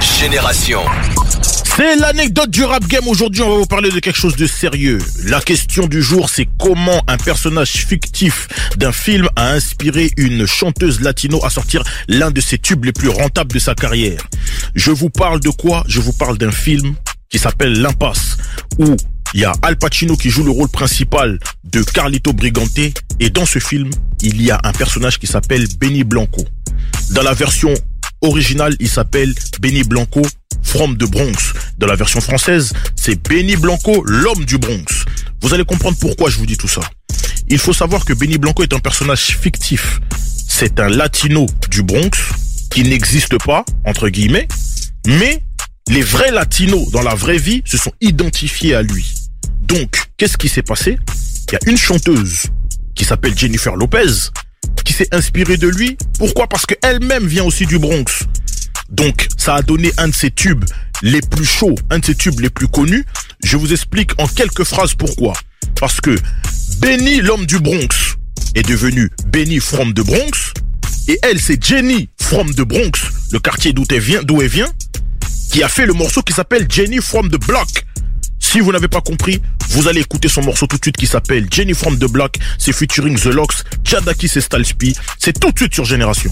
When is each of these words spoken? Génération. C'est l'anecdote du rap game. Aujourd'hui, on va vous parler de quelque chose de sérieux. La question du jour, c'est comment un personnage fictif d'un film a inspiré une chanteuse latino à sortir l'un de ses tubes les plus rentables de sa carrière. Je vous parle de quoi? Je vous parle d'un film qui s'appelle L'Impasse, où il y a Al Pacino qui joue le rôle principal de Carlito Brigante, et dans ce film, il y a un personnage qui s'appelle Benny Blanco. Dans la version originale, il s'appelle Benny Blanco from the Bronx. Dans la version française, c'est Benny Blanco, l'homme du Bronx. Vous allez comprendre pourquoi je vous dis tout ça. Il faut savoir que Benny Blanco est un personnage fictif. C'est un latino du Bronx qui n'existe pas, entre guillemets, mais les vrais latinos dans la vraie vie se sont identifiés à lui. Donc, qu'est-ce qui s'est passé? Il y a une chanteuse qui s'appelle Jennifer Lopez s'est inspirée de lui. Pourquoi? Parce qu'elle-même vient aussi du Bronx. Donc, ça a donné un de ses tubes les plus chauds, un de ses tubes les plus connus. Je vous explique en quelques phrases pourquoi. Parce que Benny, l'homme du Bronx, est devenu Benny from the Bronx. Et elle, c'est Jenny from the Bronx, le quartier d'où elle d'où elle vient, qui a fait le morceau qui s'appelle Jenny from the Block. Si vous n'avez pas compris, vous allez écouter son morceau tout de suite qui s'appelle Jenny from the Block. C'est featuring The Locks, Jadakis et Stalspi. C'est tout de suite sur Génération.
Génération. 0.00 0.80
C'est 1.42 1.96
l'anecdote 1.96 2.50
du 2.50 2.64
rap 2.64 2.86
game. 2.86 3.06
Aujourd'hui, 3.06 3.42
on 3.42 3.50
va 3.50 3.56
vous 3.56 3.66
parler 3.66 3.90
de 3.90 3.98
quelque 4.00 4.18
chose 4.18 4.36
de 4.36 4.46
sérieux. 4.46 4.98
La 5.24 5.40
question 5.40 5.86
du 5.86 6.02
jour, 6.02 6.28
c'est 6.28 6.48
comment 6.58 7.02
un 7.06 7.16
personnage 7.16 7.70
fictif 7.70 8.48
d'un 8.76 8.92
film 8.92 9.28
a 9.36 9.52
inspiré 9.52 10.10
une 10.16 10.46
chanteuse 10.46 11.00
latino 11.00 11.44
à 11.44 11.50
sortir 11.50 11.82
l'un 12.08 12.30
de 12.30 12.40
ses 12.40 12.58
tubes 12.58 12.84
les 12.84 12.92
plus 12.92 13.08
rentables 13.08 13.52
de 13.52 13.58
sa 13.58 13.74
carrière. 13.74 14.20
Je 14.74 14.90
vous 14.90 15.10
parle 15.10 15.40
de 15.40 15.50
quoi? 15.50 15.84
Je 15.86 16.00
vous 16.00 16.12
parle 16.12 16.38
d'un 16.38 16.52
film 16.52 16.94
qui 17.28 17.38
s'appelle 17.38 17.80
L'Impasse, 17.80 18.36
où 18.78 18.96
il 19.34 19.40
y 19.40 19.44
a 19.44 19.52
Al 19.62 19.76
Pacino 19.76 20.16
qui 20.16 20.30
joue 20.30 20.44
le 20.44 20.50
rôle 20.50 20.68
principal 20.68 21.38
de 21.64 21.82
Carlito 21.82 22.32
Brigante, 22.32 22.78
et 23.20 23.30
dans 23.30 23.46
ce 23.46 23.58
film, 23.58 23.90
il 24.22 24.40
y 24.42 24.50
a 24.50 24.60
un 24.64 24.72
personnage 24.72 25.18
qui 25.18 25.26
s'appelle 25.26 25.66
Benny 25.78 26.04
Blanco. 26.04 26.44
Dans 27.10 27.22
la 27.22 27.34
version 27.34 27.74
originale, 28.20 28.76
il 28.80 28.88
s'appelle 28.88 29.34
Benny 29.60 29.82
Blanco 29.84 30.22
from 30.62 30.96
the 30.96 31.08
Bronx. 31.10 31.52
Dans 31.78 31.86
la 31.86 31.96
version 31.96 32.20
française, 32.20 32.72
c'est 32.96 33.20
Benny 33.28 33.56
Blanco, 33.56 34.02
l'homme 34.04 34.44
du 34.44 34.58
Bronx. 34.58 35.04
Vous 35.42 35.54
allez 35.54 35.64
comprendre 35.64 35.96
pourquoi 36.00 36.30
je 36.30 36.38
vous 36.38 36.46
dis 36.46 36.56
tout 36.56 36.68
ça. 36.68 36.82
Il 37.48 37.58
faut 37.58 37.72
savoir 37.72 38.04
que 38.04 38.12
Benny 38.12 38.38
Blanco 38.38 38.62
est 38.62 38.74
un 38.74 38.80
personnage 38.80 39.38
fictif. 39.40 40.00
C'est 40.48 40.80
un 40.80 40.88
latino 40.88 41.46
du 41.70 41.82
Bronx 41.82 42.10
qui 42.70 42.82
n'existe 42.82 43.36
pas, 43.44 43.64
entre 43.84 44.08
guillemets, 44.08 44.48
mais 45.06 45.42
les 45.88 46.02
vrais 46.02 46.32
latinos 46.32 46.90
dans 46.90 47.02
la 47.02 47.14
vraie 47.14 47.38
vie 47.38 47.62
se 47.64 47.76
sont 47.76 47.92
identifiés 48.00 48.74
à 48.74 48.82
lui. 48.82 49.06
Donc, 49.62 50.08
qu'est-ce 50.16 50.36
qui 50.36 50.48
s'est 50.48 50.62
passé? 50.62 50.98
Il 51.48 51.52
y 51.52 51.56
a 51.56 51.70
une 51.70 51.76
chanteuse 51.76 52.44
qui 52.94 53.04
s'appelle 53.04 53.36
Jennifer 53.38 53.76
Lopez 53.76 54.30
s'est 54.96 55.14
inspirée 55.14 55.58
de 55.58 55.68
lui. 55.68 55.98
Pourquoi? 56.18 56.48
Parce 56.48 56.64
qu'elle-même 56.64 57.26
vient 57.26 57.44
aussi 57.44 57.66
du 57.66 57.78
Bronx. 57.78 58.24
Donc, 58.88 59.28
ça 59.36 59.56
a 59.56 59.62
donné 59.62 59.92
un 59.98 60.08
de 60.08 60.14
ses 60.14 60.30
tubes 60.30 60.64
les 61.02 61.20
plus 61.20 61.44
chauds, 61.44 61.74
un 61.90 61.98
de 61.98 62.04
ses 62.06 62.14
tubes 62.14 62.40
les 62.40 62.48
plus 62.48 62.68
connus. 62.68 63.04
Je 63.44 63.58
vous 63.58 63.72
explique 63.72 64.12
en 64.18 64.26
quelques 64.26 64.64
phrases 64.64 64.94
pourquoi. 64.94 65.34
Parce 65.78 66.00
que 66.00 66.16
Benny, 66.78 67.20
l'homme 67.20 67.44
du 67.44 67.58
Bronx, 67.58 68.16
est 68.54 68.66
devenu 68.66 69.10
Benny 69.26 69.60
from 69.60 69.92
the 69.92 70.00
Bronx. 70.00 70.54
Et 71.08 71.18
elle, 71.22 71.40
c'est 71.40 71.62
Jenny 71.62 72.08
from 72.18 72.54
the 72.54 72.62
Bronx, 72.62 72.92
le 73.32 73.38
quartier 73.38 73.72
d'où 73.74 73.84
elle 73.90 74.24
d'où 74.24 74.40
elle 74.40 74.48
vient, 74.48 74.72
qui 75.52 75.62
a 75.62 75.68
fait 75.68 75.84
le 75.84 75.92
morceau 75.92 76.22
qui 76.22 76.32
s'appelle 76.32 76.66
Jenny 76.70 76.98
from 76.98 77.30
the 77.30 77.38
Block. 77.46 77.68
Si 78.48 78.60
vous 78.60 78.70
n'avez 78.70 78.86
pas 78.86 79.00
compris, 79.00 79.42
vous 79.70 79.88
allez 79.88 80.00
écouter 80.00 80.28
son 80.28 80.40
morceau 80.40 80.68
tout 80.68 80.76
de 80.76 80.82
suite 80.82 80.96
qui 80.96 81.08
s'appelle 81.08 81.48
Jenny 81.50 81.74
from 81.74 81.98
the 81.98 82.04
Block. 82.04 82.38
C'est 82.58 82.72
featuring 82.72 83.18
The 83.18 83.26
Locks, 83.26 83.56
Jadakis 83.82 84.30
et 84.36 84.40
Stalspi. 84.40 84.94
C'est 85.18 85.38
tout 85.38 85.50
de 85.50 85.58
suite 85.58 85.74
sur 85.74 85.84
Génération. 85.84 86.30